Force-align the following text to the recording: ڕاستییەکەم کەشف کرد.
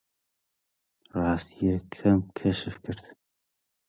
ڕاستییەکەم 1.21 2.19
کەشف 2.37 2.75
کرد. 2.83 3.03